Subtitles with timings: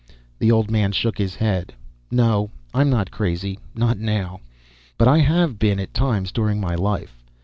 [0.39, 1.75] The old man shook his head.
[2.09, 3.59] "No, I'm not crazy.
[3.75, 4.39] Not now.
[4.97, 7.21] But I have been, at times, during my life.